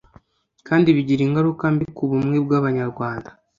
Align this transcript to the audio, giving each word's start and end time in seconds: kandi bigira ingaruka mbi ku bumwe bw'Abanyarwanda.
kandi 0.67 0.87
bigira 0.97 1.21
ingaruka 1.23 1.63
mbi 1.73 1.85
ku 1.95 2.03
bumwe 2.11 2.37
bw'Abanyarwanda. 2.45 3.29